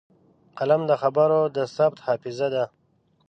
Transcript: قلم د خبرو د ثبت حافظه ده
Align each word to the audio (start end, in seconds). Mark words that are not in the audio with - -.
قلم 0.57 0.81
د 0.89 0.91
خبرو 1.01 1.39
د 1.55 1.57
ثبت 1.75 1.99
حافظه 2.07 2.47
ده 2.55 2.63